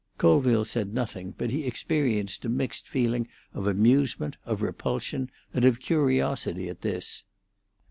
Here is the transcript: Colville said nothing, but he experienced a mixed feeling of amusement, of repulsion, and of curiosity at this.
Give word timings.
Colville 0.17 0.65
said 0.65 0.95
nothing, 0.95 1.35
but 1.37 1.51
he 1.51 1.63
experienced 1.67 2.43
a 2.43 2.49
mixed 2.49 2.89
feeling 2.89 3.27
of 3.53 3.67
amusement, 3.67 4.35
of 4.47 4.63
repulsion, 4.63 5.29
and 5.53 5.63
of 5.63 5.79
curiosity 5.79 6.67
at 6.69 6.81
this. 6.81 7.23